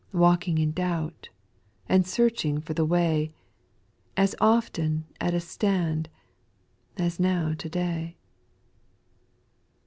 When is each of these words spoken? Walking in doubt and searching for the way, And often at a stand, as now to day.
Walking 0.13 0.57
in 0.57 0.71
doubt 0.71 1.29
and 1.87 2.07
searching 2.07 2.59
for 2.59 2.73
the 2.73 2.85
way, 2.87 3.35
And 4.17 4.33
often 4.41 5.05
at 5.19 5.35
a 5.35 5.39
stand, 5.39 6.09
as 6.97 7.19
now 7.19 7.53
to 7.53 7.69
day. 7.69 8.17